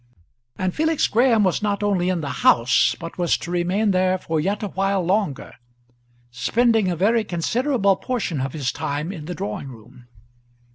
[0.57, 4.39] And Felix Graham was not only in the house, but was to remain there for
[4.39, 5.53] yet a while longer,
[6.31, 10.07] spending a very considerable portion of his time in the drawing room.